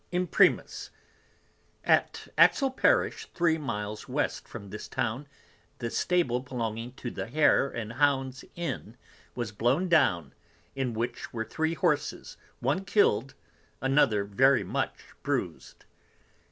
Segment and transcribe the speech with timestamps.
[0.11, 0.89] _Imprimus.
[1.85, 5.27] At Ashil Parish 3 Miles West from this Town,
[5.77, 8.97] the Stable belonging to the Hare and Hounds Inn
[9.35, 10.33] was blown down,
[10.75, 13.35] in which were three Horses, one kill'd,
[13.79, 15.85] another very much bruised.